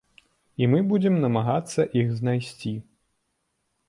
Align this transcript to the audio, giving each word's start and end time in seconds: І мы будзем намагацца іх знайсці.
І 0.61 0.69
мы 0.71 0.79
будзем 0.91 1.19
намагацца 1.25 1.85
іх 2.01 2.09
знайсці. 2.21 2.73